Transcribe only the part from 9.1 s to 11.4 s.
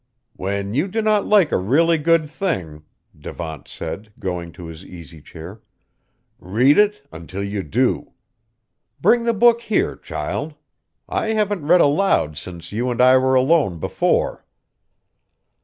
the book here, child! I